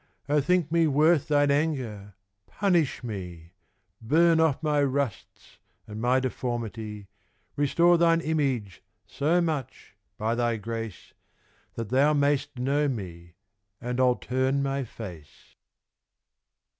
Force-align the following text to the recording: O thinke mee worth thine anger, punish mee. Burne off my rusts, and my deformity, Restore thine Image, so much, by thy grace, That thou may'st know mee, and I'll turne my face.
O 0.27 0.41
thinke 0.41 0.71
mee 0.71 0.87
worth 0.87 1.27
thine 1.27 1.51
anger, 1.51 2.15
punish 2.47 3.03
mee. 3.03 3.53
Burne 4.01 4.39
off 4.39 4.63
my 4.63 4.81
rusts, 4.81 5.59
and 5.85 6.01
my 6.01 6.19
deformity, 6.19 7.07
Restore 7.55 7.99
thine 7.99 8.19
Image, 8.19 8.81
so 9.05 9.41
much, 9.41 9.95
by 10.17 10.33
thy 10.33 10.57
grace, 10.57 11.13
That 11.75 11.89
thou 11.89 12.13
may'st 12.13 12.57
know 12.57 12.87
mee, 12.87 13.35
and 13.79 13.99
I'll 13.99 14.15
turne 14.15 14.63
my 14.63 14.83
face. 14.85 15.53